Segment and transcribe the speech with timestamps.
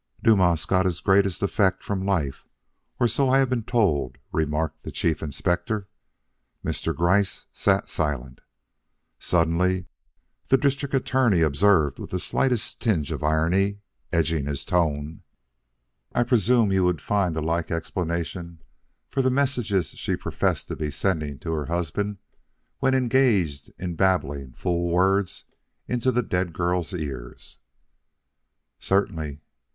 [0.23, 2.47] "Dumas got his greatest effects from life,
[2.99, 5.87] or so I have been told," remarked the Chief Inspector.
[6.65, 6.95] Mr.
[6.95, 8.41] Gryce sat silent.
[9.19, 9.85] Suddenly,
[10.47, 13.77] the District Attorney observed with the slightest tinge of irony
[14.11, 15.21] edging his tone:
[16.15, 18.63] "I presume you would find a like explanation
[19.07, 22.17] for the messages she professed to be sending to her husband,
[22.79, 25.45] when engaged in babbling fool words
[25.87, 27.37] into the dead girl's ear."
[28.79, 29.41] "Certainly.